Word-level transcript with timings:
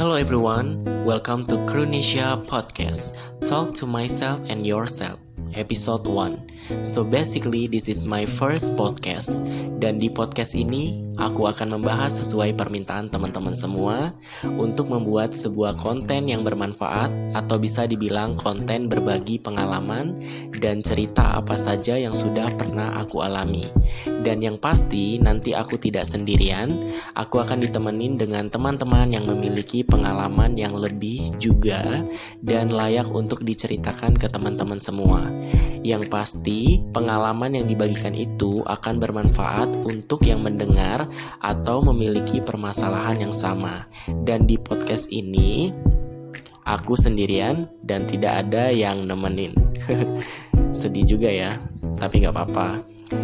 Hello 0.00 0.14
everyone, 0.16 0.80
welcome 1.04 1.44
to 1.44 1.60
Cronesia 1.68 2.40
Podcast. 2.48 3.20
Talk 3.44 3.74
to 3.74 3.86
myself 3.86 4.40
and 4.48 4.66
yourself. 4.66 5.20
Episode 5.52 6.08
1. 6.08 6.49
So 6.68 7.02
basically 7.02 7.66
this 7.66 7.88
is 7.88 8.04
my 8.04 8.28
first 8.28 8.76
podcast 8.76 9.42
dan 9.80 9.96
di 9.96 10.12
podcast 10.12 10.52
ini 10.52 11.10
aku 11.20 11.44
akan 11.44 11.76
membahas 11.76 12.16
sesuai 12.24 12.56
permintaan 12.56 13.12
teman-teman 13.12 13.52
semua 13.52 14.16
untuk 14.56 14.88
membuat 14.88 15.36
sebuah 15.36 15.76
konten 15.76 16.32
yang 16.32 16.40
bermanfaat 16.40 17.36
atau 17.36 17.56
bisa 17.60 17.84
dibilang 17.84 18.40
konten 18.40 18.88
berbagi 18.88 19.36
pengalaman 19.36 20.16
dan 20.56 20.80
cerita 20.80 21.36
apa 21.36 21.56
saja 21.60 22.00
yang 22.00 22.16
sudah 22.16 22.48
pernah 22.56 22.96
aku 22.96 23.20
alami. 23.20 23.68
Dan 24.24 24.40
yang 24.40 24.56
pasti 24.56 25.20
nanti 25.20 25.52
aku 25.52 25.76
tidak 25.76 26.08
sendirian, 26.08 26.88
aku 27.12 27.40
akan 27.40 27.60
ditemenin 27.60 28.16
dengan 28.16 28.48
teman-teman 28.48 29.12
yang 29.12 29.28
memiliki 29.28 29.84
pengalaman 29.84 30.56
yang 30.56 30.72
lebih 30.72 31.36
juga 31.36 32.04
dan 32.40 32.72
layak 32.72 33.08
untuk 33.12 33.44
diceritakan 33.44 34.16
ke 34.16 34.28
teman-teman 34.28 34.80
semua. 34.80 35.20
Yang 35.80 36.12
pasti, 36.12 36.49
pengalaman 36.90 37.56
yang 37.60 37.66
dibagikan 37.66 38.14
itu 38.14 38.62
akan 38.66 38.98
bermanfaat 38.98 39.68
untuk 39.86 40.24
yang 40.26 40.42
mendengar 40.42 41.06
atau 41.38 41.82
memiliki 41.82 42.42
permasalahan 42.42 43.28
yang 43.28 43.34
sama. 43.34 43.86
Dan 44.24 44.48
di 44.48 44.56
podcast 44.56 45.10
ini, 45.10 45.70
aku 46.64 46.94
sendirian 46.94 47.66
dan 47.82 48.06
tidak 48.06 48.46
ada 48.46 48.70
yang 48.70 49.06
nemenin. 49.06 49.54
Sedih 50.78 51.06
juga 51.06 51.30
ya, 51.30 51.50
tapi 51.98 52.22
nggak 52.22 52.34
apa-apa. 52.34 52.68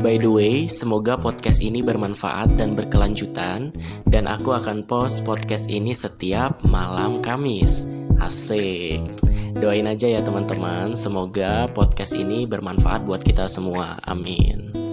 By 0.02 0.19
the 0.19 0.27
way, 0.27 0.66
semoga 0.66 1.15
podcast 1.15 1.63
ini 1.63 1.79
bermanfaat 1.79 2.59
dan 2.59 2.74
berkelanjutan 2.74 3.71
dan 4.11 4.27
aku 4.27 4.51
akan 4.51 4.83
post 4.83 5.23
podcast 5.23 5.71
ini 5.71 5.95
setiap 5.95 6.66
malam 6.66 7.23
Kamis. 7.23 7.87
Asik. 8.19 9.26
Doain 9.56 9.88
aja 9.88 10.05
ya 10.05 10.20
teman-teman, 10.20 10.93
semoga 10.93 11.65
podcast 11.73 12.12
ini 12.12 12.45
bermanfaat 12.45 13.09
buat 13.09 13.24
kita 13.24 13.49
semua. 13.49 13.96
Amin. 14.04 14.85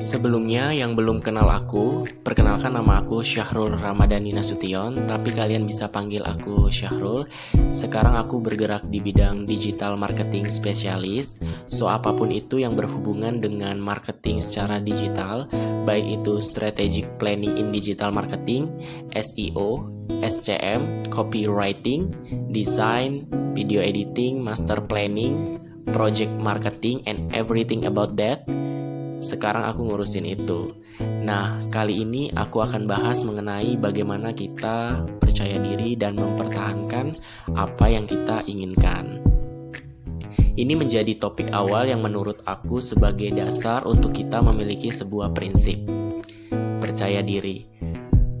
Sebelumnya 0.00 0.72
yang 0.72 0.96
belum 0.96 1.20
kenal 1.20 1.44
aku, 1.52 2.08
perkenalkan 2.24 2.72
nama 2.72 3.04
aku 3.04 3.20
Syahrul 3.20 3.76
Ramadhani 3.76 4.32
Nasution, 4.32 4.96
tapi 5.04 5.28
kalian 5.28 5.68
bisa 5.68 5.92
panggil 5.92 6.24
aku 6.24 6.72
Syahrul. 6.72 7.28
Sekarang 7.68 8.16
aku 8.16 8.40
bergerak 8.40 8.88
di 8.88 9.04
bidang 9.04 9.44
digital 9.44 10.00
marketing 10.00 10.48
spesialis, 10.48 11.44
so 11.68 11.92
apa 11.92 12.16
pun 12.16 12.32
itu 12.32 12.64
yang 12.64 12.72
berhubungan 12.80 13.44
dengan 13.44 13.76
marketing 13.76 14.40
secara 14.40 14.80
digital, 14.80 15.44
baik 15.84 16.24
itu 16.24 16.40
strategic 16.40 17.20
planning 17.20 17.60
in 17.60 17.68
digital 17.68 18.08
marketing, 18.08 18.72
SEO, 19.12 19.84
SCM, 20.24 21.12
copywriting, 21.12 22.08
design, 22.48 23.28
video 23.52 23.84
editing, 23.84 24.40
master 24.40 24.80
planning, 24.80 25.60
project 25.92 26.32
marketing, 26.40 27.04
and 27.04 27.28
everything 27.36 27.84
about 27.84 28.16
that 28.16 28.48
sekarang 29.20 29.68
aku 29.68 29.84
ngurusin 29.84 30.24
itu. 30.24 30.72
Nah, 31.00 31.60
kali 31.68 32.02
ini 32.02 32.32
aku 32.32 32.64
akan 32.64 32.88
bahas 32.88 33.20
mengenai 33.22 33.76
bagaimana 33.76 34.32
kita 34.32 35.04
percaya 35.20 35.60
diri 35.60 35.94
dan 35.94 36.16
mempertahankan 36.16 37.12
apa 37.52 37.86
yang 37.92 38.08
kita 38.08 38.42
inginkan. 38.48 39.20
Ini 40.60 40.76
menjadi 40.76 41.16
topik 41.16 41.52
awal 41.52 41.88
yang 41.88 42.04
menurut 42.04 42.42
aku 42.44 42.82
sebagai 42.82 43.30
dasar 43.32 43.86
untuk 43.86 44.12
kita 44.12 44.42
memiliki 44.44 44.90
sebuah 44.92 45.32
prinsip. 45.32 45.78
Percaya 46.80 47.24
diri. 47.24 47.64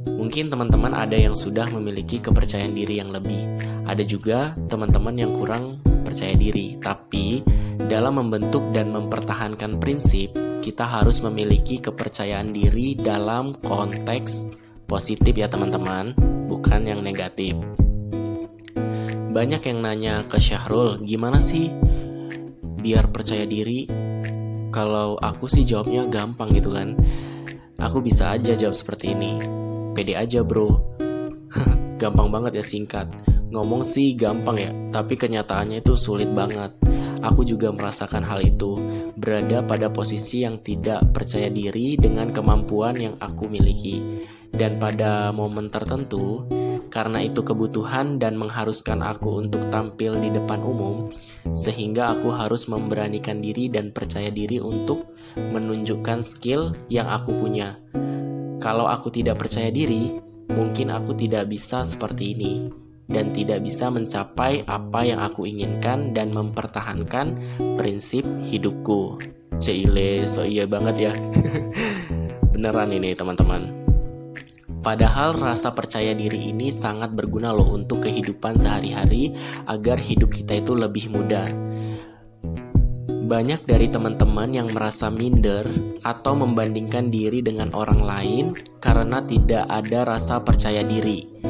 Mungkin 0.04 0.52
teman-teman 0.52 0.92
ada 0.92 1.16
yang 1.16 1.32
sudah 1.32 1.70
memiliki 1.72 2.20
kepercayaan 2.20 2.76
diri 2.76 3.00
yang 3.00 3.08
lebih. 3.08 3.40
Ada 3.88 4.04
juga 4.04 4.52
teman-teman 4.68 5.16
yang 5.16 5.32
kurang 5.32 5.80
percaya 6.04 6.36
diri, 6.36 6.76
tapi 6.76 7.40
dalam 7.88 8.20
membentuk 8.20 8.68
dan 8.74 8.92
mempertahankan 8.92 9.80
prinsip, 9.80 10.36
kita 10.60 10.84
harus 10.84 11.24
memiliki 11.24 11.80
kepercayaan 11.80 12.52
diri 12.52 12.92
dalam 12.92 13.56
konteks 13.56 14.52
positif 14.84 15.32
ya 15.32 15.48
teman-teman, 15.48 16.12
bukan 16.46 16.84
yang 16.84 17.00
negatif. 17.00 17.56
Banyak 19.32 19.62
yang 19.64 19.78
nanya 19.80 20.20
ke 20.26 20.36
Syahrul, 20.36 21.00
gimana 21.00 21.40
sih 21.40 21.72
biar 22.80 23.08
percaya 23.08 23.48
diri? 23.48 23.88
Kalau 24.70 25.16
aku 25.16 25.48
sih 25.48 25.64
jawabnya 25.64 26.06
gampang 26.06 26.52
gitu 26.52 26.76
kan. 26.76 26.94
Aku 27.80 28.04
bisa 28.04 28.36
aja 28.36 28.52
jawab 28.52 28.76
seperti 28.76 29.16
ini. 29.16 29.40
Pede 29.96 30.14
aja 30.14 30.44
bro. 30.44 30.76
gampang 32.02 32.28
banget 32.28 32.60
ya 32.60 32.64
singkat. 32.64 33.08
Ngomong 33.50 33.82
sih 33.82 34.14
gampang 34.14 34.56
ya, 34.60 34.70
tapi 34.94 35.16
kenyataannya 35.16 35.82
itu 35.82 35.96
sulit 35.98 36.30
banget. 36.30 36.70
Aku 37.20 37.44
juga 37.44 37.68
merasakan 37.68 38.24
hal 38.24 38.40
itu, 38.40 38.80
berada 39.12 39.60
pada 39.60 39.92
posisi 39.92 40.40
yang 40.40 40.56
tidak 40.64 41.12
percaya 41.12 41.52
diri 41.52 42.00
dengan 42.00 42.32
kemampuan 42.32 42.96
yang 42.96 43.14
aku 43.20 43.44
miliki. 43.44 44.00
Dan 44.48 44.80
pada 44.80 45.28
momen 45.30 45.68
tertentu, 45.68 46.48
karena 46.88 47.20
itu 47.20 47.44
kebutuhan 47.44 48.16
dan 48.16 48.40
mengharuskan 48.40 49.04
aku 49.04 49.44
untuk 49.46 49.68
tampil 49.68 50.16
di 50.16 50.32
depan 50.32 50.64
umum, 50.64 51.12
sehingga 51.52 52.16
aku 52.16 52.32
harus 52.32 52.66
memberanikan 52.66 53.38
diri 53.38 53.68
dan 53.68 53.92
percaya 53.92 54.32
diri 54.32 54.58
untuk 54.58 55.12
menunjukkan 55.36 56.24
skill 56.24 56.74
yang 56.88 57.06
aku 57.06 57.36
punya. 57.36 57.78
Kalau 58.58 58.88
aku 58.88 59.12
tidak 59.12 59.44
percaya 59.44 59.68
diri, 59.68 60.10
mungkin 60.50 60.90
aku 60.90 61.14
tidak 61.14 61.46
bisa 61.46 61.86
seperti 61.86 62.24
ini 62.34 62.54
dan 63.10 63.34
tidak 63.34 63.66
bisa 63.66 63.90
mencapai 63.90 64.62
apa 64.64 65.00
yang 65.02 65.20
aku 65.20 65.44
inginkan 65.44 66.14
dan 66.14 66.30
mempertahankan 66.30 67.34
prinsip 67.74 68.22
hidupku. 68.46 69.18
Cile, 69.60 70.24
so 70.24 70.46
iya 70.46 70.64
banget 70.64 71.10
ya. 71.10 71.12
Beneran 72.54 72.96
ini 72.96 73.12
teman-teman. 73.12 73.68
Padahal 74.80 75.36
rasa 75.36 75.76
percaya 75.76 76.16
diri 76.16 76.48
ini 76.48 76.72
sangat 76.72 77.12
berguna 77.12 77.52
loh 77.52 77.76
untuk 77.76 78.08
kehidupan 78.08 78.56
sehari-hari 78.56 79.36
agar 79.68 80.00
hidup 80.00 80.32
kita 80.32 80.56
itu 80.56 80.72
lebih 80.72 81.12
mudah. 81.12 81.44
Banyak 83.30 83.68
dari 83.68 83.92
teman-teman 83.92 84.48
yang 84.56 84.72
merasa 84.72 85.12
minder 85.12 85.68
atau 86.00 86.32
membandingkan 86.32 87.12
diri 87.12 87.44
dengan 87.44 87.76
orang 87.76 88.00
lain 88.00 88.44
karena 88.80 89.20
tidak 89.20 89.68
ada 89.68 90.16
rasa 90.16 90.40
percaya 90.40 90.80
diri 90.80 91.49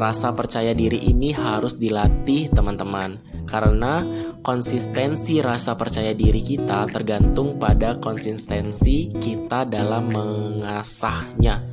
Rasa 0.00 0.32
percaya 0.32 0.72
diri 0.72 0.96
ini 1.12 1.28
harus 1.36 1.76
dilatih, 1.76 2.48
teman-teman, 2.48 3.20
karena 3.44 4.00
konsistensi 4.40 5.44
rasa 5.44 5.76
percaya 5.76 6.16
diri 6.16 6.40
kita 6.40 6.88
tergantung 6.88 7.60
pada 7.60 8.00
konsistensi 8.00 9.12
kita 9.12 9.68
dalam 9.68 10.08
mengasahnya. 10.08 11.68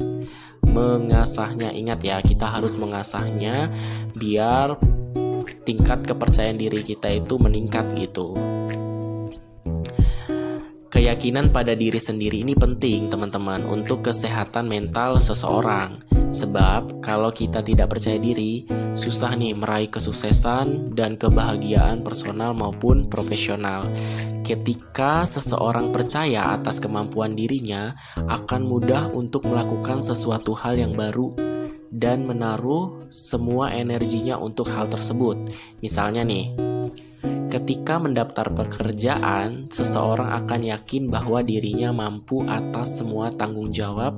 Mengasahnya, 0.68 1.72
ingat 1.72 2.04
ya, 2.04 2.20
kita 2.20 2.52
harus 2.52 2.76
mengasahnya 2.76 3.72
biar 4.12 4.76
tingkat 5.64 6.04
kepercayaan 6.04 6.60
diri 6.60 6.84
kita 6.84 7.08
itu 7.08 7.40
meningkat 7.40 7.96
gitu. 7.96 8.56
Keyakinan 10.88 11.52
pada 11.52 11.75
diri 11.75 12.00
sendiri 12.00 12.48
ini 12.48 12.56
penting, 12.56 13.12
teman-teman, 13.12 13.68
untuk 13.68 14.08
kesehatan 14.08 14.72
mental 14.72 15.20
seseorang. 15.20 16.00
Sebab 16.31 17.03
kalau 17.03 17.28
kita 17.28 17.59
tidak 17.59 17.92
percaya 17.92 18.16
diri, 18.16 18.64
susah 18.96 19.36
nih 19.36 19.52
meraih 19.59 19.92
kesuksesan 19.92 20.96
dan 20.96 21.20
kebahagiaan 21.20 22.08
personal 22.08 22.56
maupun 22.56 23.12
profesional. 23.12 23.92
Ketika 24.48 25.28
seseorang 25.28 25.92
percaya 25.92 26.56
atas 26.56 26.80
kemampuan 26.80 27.36
dirinya, 27.36 27.92
akan 28.16 28.64
mudah 28.64 29.12
untuk 29.12 29.44
melakukan 29.44 30.00
sesuatu 30.00 30.56
hal 30.56 30.80
yang 30.80 30.96
baru 30.96 31.36
dan 31.92 32.24
menaruh 32.24 33.08
semua 33.12 33.75
energinya 33.75 34.40
untuk 34.40 34.72
hal 34.72 34.88
tersebut. 34.88 35.36
Misalnya 35.84 36.24
nih, 36.24 36.76
Ketika 37.57 37.98
mendaftar 37.98 38.54
pekerjaan, 38.54 39.65
seseorang 39.65 40.30
akan 40.45 40.62
yakin 40.77 41.09
bahwa 41.09 41.42
dirinya 41.42 41.89
mampu 41.89 42.45
atas 42.45 43.01
semua 43.01 43.33
tanggung 43.33 43.74
jawab 43.74 44.13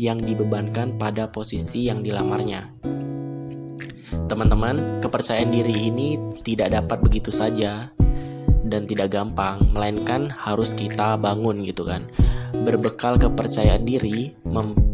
yang 0.00 0.24
dibebankan 0.24 0.96
pada 0.96 1.28
posisi 1.28 1.84
yang 1.92 2.00
dilamarnya. 2.00 2.64
Teman-teman, 4.24 5.04
kepercayaan 5.04 5.52
diri 5.52 5.92
ini 5.92 6.16
tidak 6.40 6.80
dapat 6.80 7.04
begitu 7.04 7.28
saja 7.28 7.92
dan 8.64 8.88
tidak 8.88 9.12
gampang, 9.12 9.68
melainkan 9.76 10.32
harus 10.32 10.72
kita 10.72 11.20
bangun 11.20 11.68
gitu 11.68 11.84
kan. 11.84 12.08
Berbekal 12.56 13.20
kepercayaan 13.20 13.84
diri, 13.84 14.32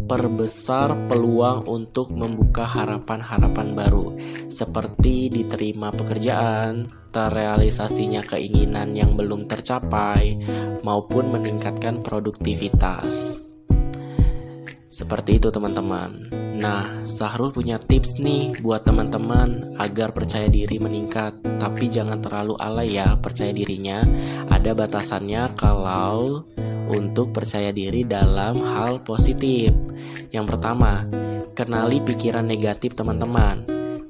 memperbesar 0.04 1.08
peluang 1.08 1.64
untuk 1.64 2.12
membuka 2.12 2.68
harapan-harapan 2.68 3.72
baru, 3.72 4.12
seperti 4.52 5.32
diterima 5.32 5.88
pekerjaan, 5.96 6.92
terrealisasinya 7.08 8.20
keinginan 8.20 8.92
yang 8.92 9.16
belum 9.16 9.48
tercapai, 9.48 10.36
maupun 10.84 11.32
meningkatkan 11.32 12.04
produktivitas. 12.04 13.48
Seperti 14.84 15.40
itu 15.40 15.48
teman-teman. 15.48 16.28
Nah, 16.60 17.02
Sahrul 17.08 17.50
punya 17.50 17.80
tips 17.80 18.20
nih 18.20 18.60
buat 18.60 18.84
teman-teman 18.84 19.74
agar 19.80 20.12
percaya 20.12 20.52
diri 20.52 20.76
meningkat. 20.78 21.40
Tapi 21.42 21.88
jangan 21.90 22.20
terlalu 22.20 22.54
alay 22.60 23.00
ya 23.00 23.16
percaya 23.18 23.50
dirinya. 23.50 24.06
Ada 24.52 24.70
batasannya 24.76 25.50
kalau 25.58 26.46
untuk 26.88 27.32
percaya 27.32 27.70
diri 27.70 28.04
dalam 28.04 28.60
hal 28.60 29.00
positif. 29.04 29.72
Yang 30.30 30.46
pertama, 30.56 31.04
kenali 31.54 32.02
pikiran 32.02 32.44
negatif 32.44 32.98
teman-teman. 32.98 33.64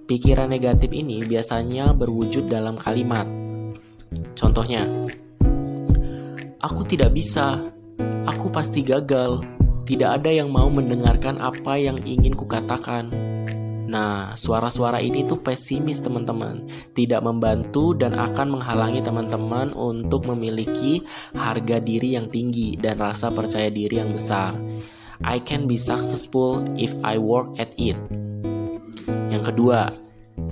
Pikiran 0.05 0.53
negatif 0.53 0.93
ini 0.93 1.25
biasanya 1.25 1.97
berwujud 1.97 2.49
dalam 2.49 2.77
kalimat. 2.77 3.25
Contohnya, 4.37 4.85
aku 6.61 6.83
tidak 6.85 7.17
bisa, 7.17 7.61
aku 8.29 8.53
pasti 8.53 8.85
gagal, 8.85 9.41
tidak 9.89 10.21
ada 10.21 10.31
yang 10.33 10.53
mau 10.53 10.69
mendengarkan 10.69 11.41
apa 11.41 11.81
yang 11.81 11.97
ingin 12.05 12.37
kukatakan. 12.37 13.34
Nah, 13.85 14.33
suara-suara 14.33 15.05
ini 15.05 15.29
tuh 15.29 15.45
pesimis 15.45 16.01
teman-teman, 16.01 16.65
tidak 16.97 17.21
membantu 17.21 17.93
dan 17.93 18.17
akan 18.17 18.59
menghalangi 18.59 19.05
teman-teman 19.05 19.77
untuk 19.77 20.25
memiliki 20.25 21.05
harga 21.37 21.79
diri 21.85 22.17
yang 22.17 22.33
tinggi 22.33 22.81
dan 22.81 22.97
rasa 22.97 23.29
percaya 23.29 23.69
diri 23.69 24.01
yang 24.01 24.17
besar. 24.17 24.57
I 25.21 25.39
can 25.41 25.69
be 25.69 25.77
successful 25.77 26.65
if 26.81 26.97
I 27.05 27.21
work 27.21 27.55
at 27.61 27.77
it. 27.77 27.97
Yang 29.29 29.53
kedua, 29.53 29.93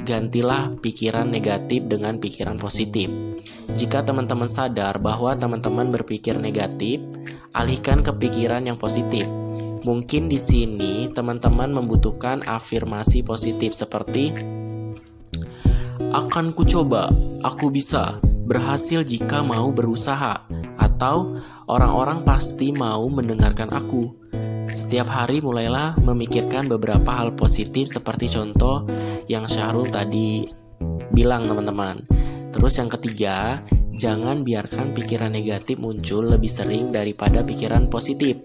gantilah 0.04 0.78
pikiran 0.78 1.32
negatif 1.32 1.88
dengan 1.88 2.20
pikiran 2.20 2.60
positif. 2.60 3.08
Jika 3.72 4.04
teman-teman 4.04 4.50
sadar 4.50 5.00
bahwa 5.00 5.34
teman-teman 5.34 5.88
berpikir 5.90 6.36
negatif, 6.36 7.00
alihkan 7.56 8.04
ke 8.04 8.12
pikiran 8.12 8.62
yang 8.62 8.78
positif. 8.78 9.41
Mungkin 9.82 10.30
di 10.30 10.38
sini 10.38 11.10
teman-teman 11.10 11.74
membutuhkan 11.74 12.46
afirmasi 12.46 13.26
positif 13.26 13.74
seperti 13.74 14.30
akan 16.12 16.52
ku 16.52 16.62
coba, 16.68 17.08
aku 17.40 17.72
bisa, 17.72 18.20
berhasil 18.22 19.00
jika 19.00 19.40
mau 19.40 19.72
berusaha, 19.72 20.44
atau 20.76 21.40
orang-orang 21.66 22.20
pasti 22.20 22.70
mau 22.70 23.08
mendengarkan 23.08 23.72
aku. 23.72 24.12
Setiap 24.68 25.08
hari 25.08 25.40
mulailah 25.40 25.96
memikirkan 25.98 26.68
beberapa 26.68 27.10
hal 27.16 27.32
positif 27.32 27.88
seperti 27.88 28.28
contoh 28.28 28.84
yang 29.26 29.48
Syahrul 29.48 29.88
tadi 29.88 30.44
bilang 31.10 31.48
teman-teman. 31.48 32.04
Terus 32.52 32.76
yang 32.76 32.92
ketiga, 32.92 33.64
Jangan 33.92 34.40
biarkan 34.40 34.96
pikiran 34.96 35.30
negatif 35.30 35.76
muncul 35.76 36.24
lebih 36.24 36.48
sering 36.48 36.90
daripada 36.90 37.44
pikiran 37.44 37.86
positif. 37.86 38.40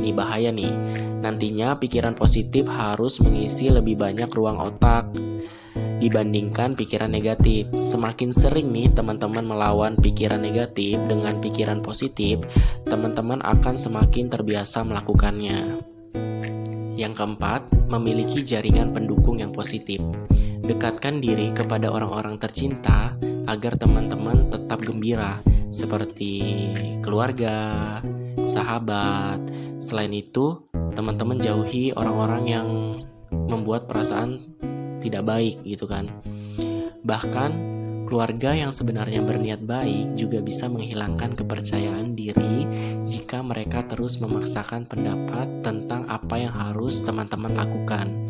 Ini 0.00 0.16
bahaya 0.16 0.48
nih. 0.48 0.72
Nantinya 1.20 1.76
pikiran 1.76 2.16
positif 2.16 2.64
harus 2.72 3.20
mengisi 3.20 3.68
lebih 3.68 4.00
banyak 4.00 4.32
ruang 4.32 4.56
otak 4.56 5.12
dibandingkan 6.00 6.72
pikiran 6.72 7.12
negatif. 7.12 7.68
Semakin 7.76 8.32
sering 8.32 8.72
nih 8.72 8.88
teman-teman 8.90 9.44
melawan 9.44 9.92
pikiran 10.00 10.40
negatif 10.40 10.96
dengan 11.04 11.36
pikiran 11.38 11.84
positif, 11.84 12.40
teman-teman 12.88 13.44
akan 13.44 13.76
semakin 13.76 14.32
terbiasa 14.32 14.80
melakukannya. 14.82 15.84
Yang 16.96 17.12
keempat, 17.20 17.68
memiliki 17.92 18.40
jaringan 18.40 18.96
pendukung 18.96 19.44
yang 19.44 19.52
positif. 19.52 20.00
Dekatkan 20.64 21.20
diri 21.20 21.52
kepada 21.52 21.92
orang-orang 21.92 22.40
tercinta 22.40 23.16
agar 23.44 23.76
teman-teman 23.76 24.48
tetap 24.48 24.80
gembira 24.84 25.40
seperti 25.72 26.32
keluarga, 27.00 27.98
sahabat. 28.44 29.40
Selain 29.80 30.12
itu, 30.12 30.64
teman-teman 30.94 31.40
jauhi 31.40 31.92
orang-orang 31.96 32.44
yang 32.46 32.68
membuat 33.30 33.88
perasaan 33.88 34.40
tidak 35.00 35.24
baik 35.26 35.64
gitu 35.64 35.88
kan. 35.88 36.12
Bahkan 37.00 37.50
keluarga 38.10 38.52
yang 38.58 38.74
sebenarnya 38.74 39.22
berniat 39.22 39.62
baik 39.62 40.18
juga 40.18 40.42
bisa 40.42 40.66
menghilangkan 40.66 41.38
kepercayaan 41.38 42.18
diri 42.18 42.66
jika 43.06 43.40
mereka 43.40 43.86
terus 43.86 44.18
memaksakan 44.18 44.84
pendapat 44.90 45.62
tentang 45.62 46.10
apa 46.10 46.36
yang 46.36 46.52
harus 46.52 47.00
teman-teman 47.06 47.54
lakukan. 47.54 48.29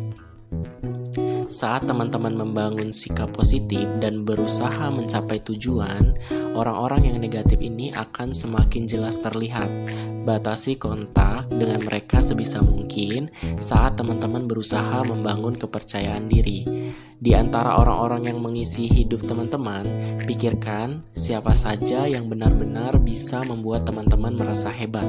Saat 1.51 1.83
teman-teman 1.83 2.31
membangun 2.31 2.95
sikap 2.95 3.35
positif 3.35 3.83
dan 3.99 4.23
berusaha 4.23 4.87
mencapai 4.87 5.43
tujuan, 5.43 6.15
orang-orang 6.55 7.11
yang 7.11 7.19
negatif 7.19 7.59
ini 7.59 7.91
akan 7.91 8.31
semakin 8.31 8.87
jelas 8.87 9.19
terlihat. 9.19 9.67
Batasi 10.21 10.77
kontak 10.77 11.49
dengan 11.49 11.81
mereka 11.81 12.21
sebisa 12.21 12.61
mungkin 12.61 13.33
saat 13.57 13.97
teman-teman 13.97 14.45
berusaha 14.45 15.01
membangun 15.09 15.57
kepercayaan 15.57 16.29
diri. 16.29 16.61
Di 17.21 17.33
antara 17.33 17.77
orang-orang 17.77 18.29
yang 18.29 18.37
mengisi 18.41 18.85
hidup 18.85 19.25
teman-teman, 19.25 19.85
pikirkan 20.25 21.05
siapa 21.13 21.53
saja 21.57 22.05
yang 22.05 22.29
benar-benar 22.29 23.01
bisa 23.01 23.41
membuat 23.45 23.85
teman-teman 23.85 24.37
merasa 24.37 24.69
hebat. 24.69 25.05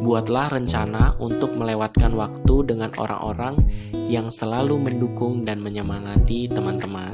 Buatlah 0.00 0.56
rencana 0.56 1.16
untuk 1.20 1.52
melewatkan 1.56 2.16
waktu 2.16 2.54
dengan 2.64 2.92
orang-orang 2.96 3.60
yang 4.08 4.32
selalu 4.32 4.80
mendukung 4.88 5.44
dan 5.44 5.60
menyemangati 5.60 6.48
teman-teman. 6.48 7.12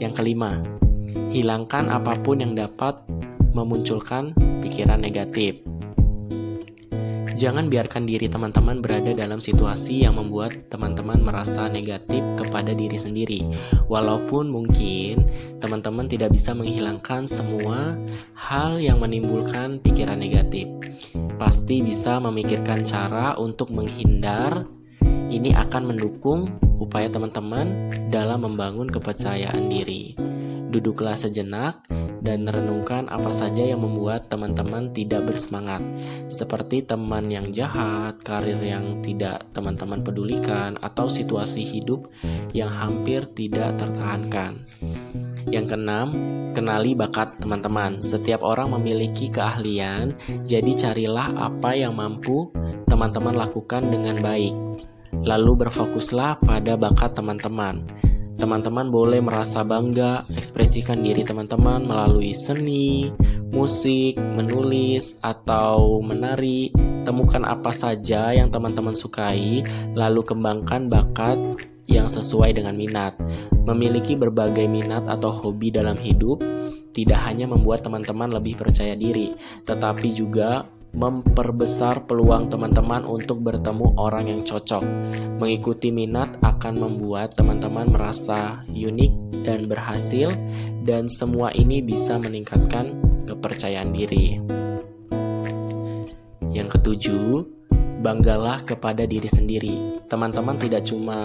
Yang 0.00 0.20
kelima, 0.20 0.60
hilangkan 1.32 1.92
apa 1.92 2.16
pun 2.20 2.40
yang 2.40 2.56
dapat 2.56 3.00
memunculkan 3.52 4.32
pikiran 4.60 5.00
negatif. 5.00 5.73
Jangan 7.34 7.66
biarkan 7.66 8.06
diri 8.06 8.30
teman-teman 8.30 8.78
berada 8.78 9.10
dalam 9.10 9.42
situasi 9.42 10.06
yang 10.06 10.14
membuat 10.14 10.70
teman-teman 10.70 11.18
merasa 11.18 11.66
negatif 11.66 12.22
kepada 12.38 12.70
diri 12.70 12.94
sendiri. 12.94 13.40
Walaupun 13.90 14.54
mungkin 14.54 15.26
teman-teman 15.58 16.06
tidak 16.06 16.30
bisa 16.30 16.54
menghilangkan 16.54 17.26
semua 17.26 17.98
hal 18.38 18.78
yang 18.78 19.02
menimbulkan 19.02 19.82
pikiran 19.82 20.22
negatif, 20.22 20.70
pasti 21.34 21.82
bisa 21.82 22.22
memikirkan 22.22 22.86
cara 22.86 23.34
untuk 23.34 23.74
menghindar 23.74 24.62
ini 25.34 25.50
akan 25.50 25.90
mendukung 25.90 26.46
upaya 26.78 27.10
teman-teman 27.10 27.90
dalam 28.14 28.46
membangun 28.46 28.86
kepercayaan 28.86 29.66
diri. 29.66 30.14
Duduklah 30.74 31.14
sejenak 31.14 31.86
dan 32.18 32.50
renungkan 32.50 33.06
apa 33.06 33.30
saja 33.30 33.62
yang 33.62 33.86
membuat 33.86 34.26
teman-teman 34.26 34.90
tidak 34.90 35.30
bersemangat, 35.30 35.78
seperti 36.26 36.82
teman 36.82 37.30
yang 37.30 37.54
jahat, 37.54 38.18
karir 38.26 38.58
yang 38.58 38.98
tidak 38.98 39.46
teman-teman 39.54 40.02
pedulikan, 40.02 40.74
atau 40.82 41.06
situasi 41.06 41.62
hidup 41.62 42.10
yang 42.50 42.74
hampir 42.74 43.22
tidak 43.38 43.78
tertahankan. 43.78 44.66
Yang 45.46 45.78
keenam, 45.78 46.08
kenali 46.50 46.98
bakat 46.98 47.38
teman-teman. 47.38 48.02
Setiap 48.02 48.42
orang 48.42 48.74
memiliki 48.74 49.30
keahlian, 49.30 50.10
jadi 50.42 50.74
carilah 50.74 51.38
apa 51.38 51.78
yang 51.78 51.94
mampu 51.94 52.50
teman-teman 52.90 53.38
lakukan 53.38 53.86
dengan 53.94 54.18
baik 54.18 54.74
lalu 55.24 55.64
berfokuslah 55.64 56.42
pada 56.42 56.76
bakat 56.76 57.16
teman-teman. 57.16 57.86
Teman-teman 58.34 58.90
boleh 58.90 59.22
merasa 59.22 59.62
bangga, 59.62 60.26
ekspresikan 60.34 61.00
diri 61.00 61.22
teman-teman 61.22 61.86
melalui 61.86 62.34
seni, 62.34 63.08
musik, 63.54 64.18
menulis, 64.18 65.22
atau 65.22 66.02
menari. 66.02 66.74
Temukan 67.04 67.46
apa 67.46 67.70
saja 67.70 68.34
yang 68.34 68.50
teman-teman 68.50 68.96
sukai, 68.96 69.62
lalu 69.94 70.20
kembangkan 70.26 70.90
bakat 70.90 71.38
yang 71.86 72.10
sesuai 72.10 72.56
dengan 72.56 72.74
minat. 72.74 73.14
Memiliki 73.64 74.18
berbagai 74.18 74.66
minat 74.66 75.06
atau 75.06 75.30
hobi 75.30 75.70
dalam 75.70 75.96
hidup 76.00 76.42
tidak 76.94 77.26
hanya 77.26 77.50
membuat 77.50 77.82
teman-teman 77.82 78.30
lebih 78.30 78.54
percaya 78.54 78.94
diri, 78.94 79.34
tetapi 79.66 80.14
juga 80.14 80.62
memperbesar 80.94 82.06
peluang 82.06 82.48
teman-teman 82.48 83.02
untuk 83.04 83.42
bertemu 83.42 83.98
orang 83.98 84.30
yang 84.30 84.40
cocok. 84.46 84.82
Mengikuti 85.42 85.90
minat 85.90 86.38
akan 86.40 86.74
membuat 86.78 87.34
teman-teman 87.34 87.90
merasa 87.90 88.62
unik 88.70 89.44
dan 89.44 89.66
berhasil, 89.66 90.30
dan 90.86 91.10
semua 91.10 91.50
ini 91.52 91.82
bisa 91.82 92.16
meningkatkan 92.16 92.94
kepercayaan 93.26 93.90
diri. 93.90 94.40
Yang 96.54 96.78
ketujuh, 96.78 97.63
banggalah 98.04 98.60
kepada 98.68 99.08
diri 99.08 99.24
sendiri. 99.24 100.04
Teman-teman 100.12 100.60
tidak 100.60 100.84
cuma 100.84 101.16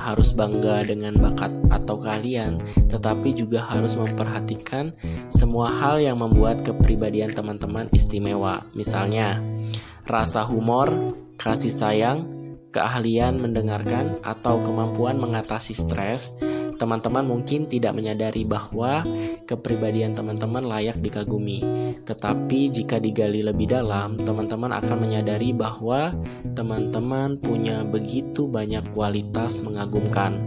harus 0.00 0.32
bangga 0.32 0.80
dengan 0.80 1.12
bakat 1.20 1.52
atau 1.68 2.00
kalian, 2.00 2.56
tetapi 2.88 3.36
juga 3.36 3.68
harus 3.68 3.92
memperhatikan 4.00 4.96
semua 5.28 5.68
hal 5.68 6.00
yang 6.00 6.16
membuat 6.16 6.64
kepribadian 6.64 7.28
teman-teman 7.36 7.92
istimewa. 7.92 8.64
Misalnya, 8.72 9.44
rasa 10.08 10.48
humor, 10.48 10.88
kasih 11.36 11.70
sayang, 11.70 12.41
keahlian 12.72 13.38
mendengarkan, 13.38 14.18
atau 14.24 14.58
kemampuan 14.64 15.20
mengatasi 15.20 15.76
stres, 15.76 16.40
teman-teman 16.80 17.22
mungkin 17.22 17.68
tidak 17.68 17.92
menyadari 17.94 18.42
bahwa 18.42 19.06
kepribadian 19.46 20.16
teman-teman 20.16 20.64
layak 20.64 20.98
dikagumi. 20.98 21.62
Tetapi 22.02 22.60
jika 22.72 22.98
digali 22.98 23.44
lebih 23.44 23.70
dalam, 23.70 24.18
teman-teman 24.18 24.72
akan 24.80 24.96
menyadari 24.98 25.52
bahwa 25.52 26.16
teman-teman 26.56 27.38
punya 27.38 27.84
begitu 27.84 28.48
banyak 28.48 28.82
kualitas 28.90 29.62
mengagumkan. 29.62 30.42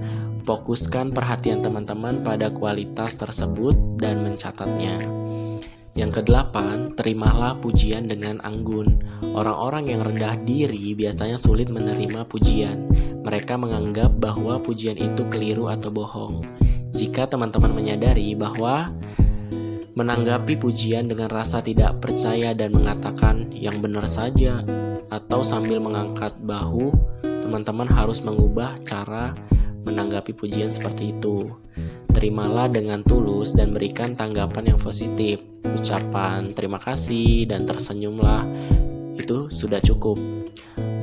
Fokuskan 0.45 1.09
perhatian 1.09 1.65
teman-teman 1.65 2.21
pada 2.21 2.53
kualitas 2.53 3.17
tersebut 3.17 3.73
dan 3.97 4.21
mencatatnya. 4.21 5.01
Yang 5.95 6.21
kedelapan, 6.21 6.91
terimalah 6.91 7.55
pujian 7.55 8.11
dengan 8.11 8.43
anggun. 8.43 8.99
Orang-orang 9.31 9.87
yang 9.95 10.03
rendah 10.03 10.35
diri 10.43 10.91
biasanya 10.91 11.39
sulit 11.39 11.71
menerima 11.71 12.27
pujian. 12.27 12.91
Mereka 13.23 13.55
menganggap 13.55 14.11
bahwa 14.19 14.59
pujian 14.59 14.99
itu 14.99 15.23
keliru 15.31 15.71
atau 15.71 15.95
bohong. 15.95 16.43
Jika 16.91 17.31
teman-teman 17.31 17.71
menyadari 17.71 18.35
bahwa 18.35 18.91
menanggapi 19.95 20.59
pujian 20.59 21.07
dengan 21.07 21.31
rasa 21.31 21.63
tidak 21.63 22.03
percaya 22.03 22.51
dan 22.51 22.75
mengatakan 22.75 23.55
yang 23.55 23.79
benar 23.79 24.03
saja, 24.03 24.67
atau 25.07 25.47
sambil 25.47 25.79
mengangkat 25.79 26.35
bahu, 26.43 26.91
teman-teman 27.23 27.87
harus 27.87 28.19
mengubah 28.19 28.75
cara 28.83 29.31
menanggapi 29.87 30.35
pujian 30.35 30.67
seperti 30.67 31.15
itu. 31.15 31.55
Terimalah 32.15 32.71
dengan 32.71 33.03
tulus 33.03 33.51
dan 33.51 33.75
berikan 33.75 34.15
tanggapan 34.15 34.71
yang 34.71 34.79
positif. 34.79 35.43
Ucapan 35.67 36.47
terima 36.47 36.79
kasih 36.79 37.43
dan 37.43 37.67
tersenyumlah 37.67 38.47
itu 39.19 39.51
sudah 39.51 39.83
cukup. 39.83 40.15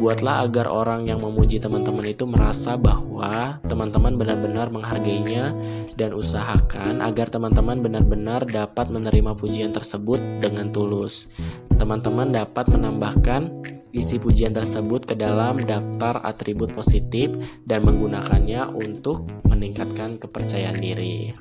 Buatlah 0.00 0.48
agar 0.48 0.72
orang 0.72 1.06
yang 1.06 1.20
memuji 1.20 1.60
teman-teman 1.60 2.08
itu 2.08 2.24
merasa 2.24 2.80
bahwa 2.80 3.60
teman-teman 3.68 4.16
benar-benar 4.16 4.72
menghargainya 4.72 5.52
dan 6.00 6.16
usahakan 6.16 7.04
agar 7.04 7.28
teman-teman 7.28 7.84
benar-benar 7.84 8.48
dapat 8.48 8.88
menerima 8.88 9.36
pujian 9.36 9.70
tersebut 9.70 10.18
dengan 10.40 10.72
tulus. 10.72 11.28
Teman-teman 11.76 12.32
dapat 12.32 12.72
menambahkan 12.72 13.52
isi 13.92 14.16
pujian 14.16 14.56
tersebut 14.56 15.04
ke 15.04 15.14
dalam 15.14 15.60
daftar 15.60 16.24
atribut 16.24 16.72
positif 16.72 17.28
dan 17.68 17.84
menggunakannya 17.84 18.72
untuk 18.72 19.28
meningkatkan 19.44 20.16
kepercayaan 20.16 20.80
diri. 20.80 21.36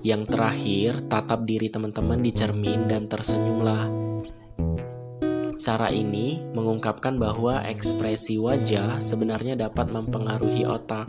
Yang 0.00 0.22
terakhir, 0.32 0.90
tatap 1.12 1.44
diri 1.44 1.68
teman-teman 1.68 2.24
di 2.24 2.32
cermin 2.32 2.88
dan 2.88 3.04
tersenyumlah. 3.04 4.10
Cara 5.60 5.92
ini 5.92 6.40
mengungkapkan 6.56 7.20
bahwa 7.20 7.60
ekspresi 7.68 8.40
wajah 8.40 8.96
sebenarnya 8.96 9.60
dapat 9.60 9.92
mempengaruhi 9.92 10.64
otak 10.64 11.04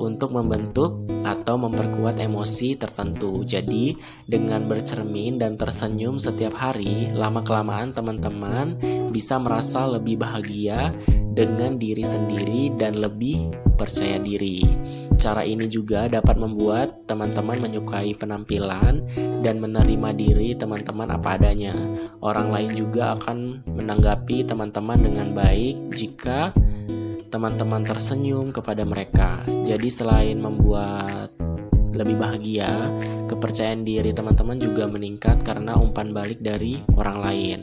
untuk 0.00 0.32
membentuk 0.32 1.04
atau 1.20 1.60
memperkuat 1.60 2.16
emosi 2.16 2.80
tertentu. 2.80 3.44
Jadi, 3.44 3.92
dengan 4.24 4.64
bercermin 4.64 5.36
dan 5.36 5.60
tersenyum 5.60 6.16
setiap 6.16 6.56
hari, 6.56 7.12
lama-kelamaan 7.12 7.92
teman-teman 7.92 8.80
bisa 9.12 9.36
merasa 9.36 9.84
lebih 9.84 10.16
bahagia 10.16 10.96
dengan 11.30 11.76
diri 11.76 12.02
sendiri 12.02 12.72
dan 12.74 12.96
lebih 12.96 13.52
percaya 13.76 14.16
diri. 14.16 14.64
Cara 15.20 15.44
ini 15.44 15.68
juga 15.68 16.08
dapat 16.08 16.40
membuat 16.40 17.04
teman-teman 17.04 17.60
menyukai 17.60 18.16
penampilan 18.16 19.04
dan 19.44 19.56
menerima 19.60 20.16
diri 20.16 20.56
teman-teman 20.56 21.12
apa 21.12 21.36
adanya. 21.36 21.76
Orang 22.24 22.48
lain 22.48 22.72
juga 22.72 23.16
akan 23.20 23.68
menanggapi 23.68 24.48
teman-teman 24.48 25.00
dengan 25.00 25.28
baik 25.36 25.92
jika 25.92 26.56
teman-teman 27.30 27.86
tersenyum 27.86 28.50
kepada 28.50 28.82
mereka. 28.82 29.46
Jadi 29.46 29.86
selain 29.86 30.36
membuat 30.42 31.30
lebih 31.94 32.18
bahagia, 32.18 32.70
kepercayaan 33.30 33.86
diri 33.86 34.10
teman-teman 34.10 34.58
juga 34.58 34.90
meningkat 34.90 35.42
karena 35.46 35.78
umpan 35.78 36.10
balik 36.10 36.42
dari 36.42 36.82
orang 36.98 37.18
lain. 37.22 37.60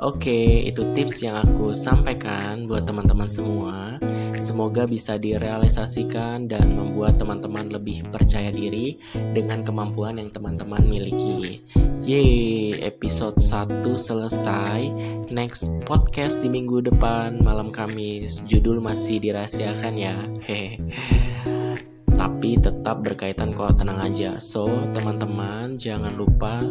Oke, 0.00 0.64
itu 0.64 0.80
tips 0.96 1.28
yang 1.28 1.44
aku 1.44 1.76
sampaikan 1.76 2.64
buat 2.64 2.88
teman-teman 2.88 3.28
semua. 3.28 4.00
Semoga 4.40 4.88
bisa 4.88 5.20
direalisasikan 5.20 6.48
dan 6.48 6.72
membuat 6.72 7.20
teman-teman 7.20 7.68
lebih 7.68 8.08
percaya 8.08 8.48
diri 8.48 8.96
dengan 9.36 9.60
kemampuan 9.60 10.16
yang 10.16 10.32
teman-teman 10.32 10.80
miliki. 10.88 11.60
Yeay, 12.00 12.80
episode 12.80 13.36
1 13.36 13.84
selesai. 13.84 14.88
Next 15.28 15.84
podcast 15.84 16.40
di 16.40 16.48
minggu 16.48 16.88
depan 16.88 17.44
malam 17.44 17.68
Kamis. 17.68 18.40
Judul 18.48 18.80
masih 18.80 19.20
dirahasiakan 19.20 19.94
ya. 20.00 20.16
Tapi 22.20 22.56
tetap 22.56 23.04
berkaitan 23.04 23.52
kok 23.52 23.76
tenang 23.76 24.00
aja. 24.00 24.40
So, 24.40 24.72
teman-teman 24.96 25.76
jangan 25.76 26.16
lupa 26.16 26.64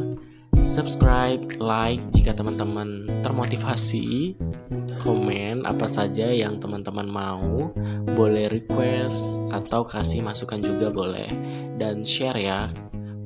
subscribe, 0.60 1.42
like 1.58 2.04
jika 2.12 2.36
teman-teman 2.36 3.08
termotivasi, 3.24 4.36
komen 5.00 5.64
apa 5.64 5.88
saja 5.88 6.28
yang 6.30 6.60
teman-teman 6.60 7.08
mau, 7.08 7.72
boleh 8.04 8.52
request 8.52 9.40
atau 9.50 9.88
kasih 9.88 10.22
masukan 10.22 10.60
juga 10.60 10.92
boleh, 10.92 11.32
dan 11.80 12.04
share 12.04 12.38
ya. 12.38 12.68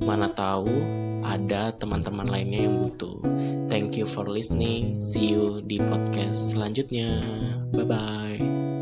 Mana 0.02 0.30
tahu 0.30 0.70
ada 1.24 1.74
teman-teman 1.74 2.28
lainnya 2.30 2.70
yang 2.70 2.78
butuh. 2.78 3.18
Thank 3.66 3.98
you 3.98 4.06
for 4.06 4.28
listening. 4.28 5.00
See 5.02 5.34
you 5.34 5.64
di 5.64 5.80
podcast 5.82 6.54
selanjutnya. 6.54 7.24
Bye 7.74 7.88
bye. 7.88 8.23